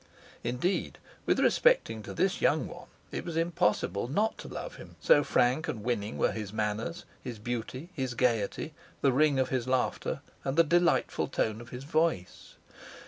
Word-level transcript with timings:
Indeed, 0.43 0.97
with 1.27 1.39
respect 1.39 1.85
to 1.85 2.13
this 2.15 2.41
young 2.41 2.67
one, 2.67 2.87
it 3.11 3.23
was 3.23 3.37
impossible 3.37 4.07
not 4.07 4.35
to 4.39 4.47
love 4.47 4.77
him, 4.77 4.95
so 4.99 5.23
frank 5.23 5.67
and 5.67 5.83
winning 5.83 6.17
were 6.17 6.31
his 6.31 6.51
manners, 6.51 7.05
his 7.23 7.37
beauty, 7.37 7.89
his 7.93 8.15
gayety, 8.15 8.73
the 9.01 9.13
ring 9.13 9.37
of 9.37 9.49
his 9.49 9.67
laughter, 9.67 10.21
and 10.43 10.57
the 10.57 10.63
delightful 10.63 11.27
tone 11.27 11.61
of 11.61 11.69
his 11.69 11.83
voice. 11.83 12.55